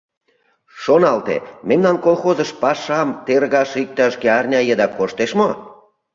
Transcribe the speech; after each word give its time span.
Шоналте, 0.81 1.37
мемнан 1.67 1.97
колхозыш 2.05 2.51
пашам 2.61 3.09
тергаш 3.25 3.71
иктаж-кӧ 3.83 4.27
арня 4.37 4.61
еда 4.73 4.87
коштеш 4.97 5.31
мо? 5.39 5.49